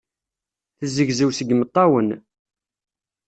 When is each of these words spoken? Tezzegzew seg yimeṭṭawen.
Tezzegzew 0.77 1.29
seg 1.33 1.47
yimeṭṭawen. 1.49 2.07